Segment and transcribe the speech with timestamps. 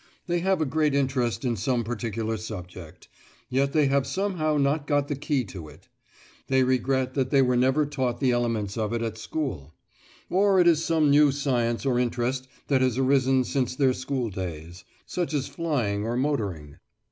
[0.25, 3.07] They have a great interest in some particular subject,
[3.49, 5.89] yet they have somehow not got the key to it.
[6.47, 9.75] They regret that they were never taught the elements of it at school;
[10.27, 15.35] or it is some new science or interest that has arisen since their schooldays, such
[15.35, 16.77] as flying or motoring.